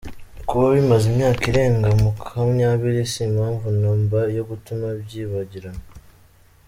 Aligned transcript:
Kuba 0.47 0.65
bimaze 0.75 1.05
imyaka 1.11 1.43
irenga 1.51 1.87
makumyabiri 2.03 3.01
si 3.11 3.19
impamvu 3.29 3.67
na 3.81 3.91
mba 4.01 4.19
yo 4.35 4.43
gutuma 4.49 4.85
byibagirana. 5.01 5.83